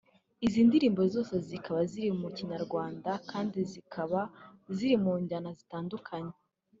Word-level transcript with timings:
Izi 0.45 0.61
ndirimbo 0.67 1.01
zose 1.13 1.33
zikaba 1.47 1.79
ziri 1.91 2.09
mukinyarwanda 2.21 3.11
kandi 3.31 3.57
zikaba 3.71 4.19
zirimunjyana 4.75 5.49
zitandukanye 5.59 6.33